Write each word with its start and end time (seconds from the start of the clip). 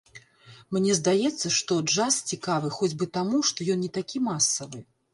Мне 0.77 0.95
здаецца, 0.99 1.51
што 1.59 1.77
джаз 1.93 2.19
цікавы 2.33 2.75
хоць 2.81 2.93
бы 2.99 3.11
таму, 3.21 3.47
што 3.51 3.59
ён 3.79 3.85
не 3.87 3.95
такі 4.03 4.27
масавы. 4.35 4.87